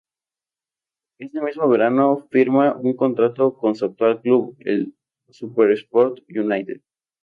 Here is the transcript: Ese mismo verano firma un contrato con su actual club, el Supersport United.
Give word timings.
Ese 1.19 1.39
mismo 1.41 1.69
verano 1.69 2.25
firma 2.31 2.75
un 2.75 2.95
contrato 2.95 3.53
con 3.55 3.75
su 3.75 3.85
actual 3.85 4.19
club, 4.19 4.55
el 4.61 4.95
Supersport 5.29 6.23
United. 6.27 6.81